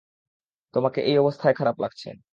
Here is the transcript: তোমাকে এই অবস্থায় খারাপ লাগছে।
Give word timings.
তোমাকে 0.73 0.99
এই 1.01 1.15
অবস্থায় 1.17 1.55
খারাপ 1.55 1.75
লাগছে। 1.79 2.09